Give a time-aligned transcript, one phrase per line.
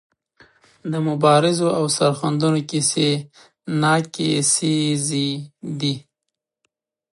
[0.91, 3.09] د مبارزو او سرښندنو کیسې
[3.81, 5.29] ناکیسیزې
[5.79, 5.95] دي.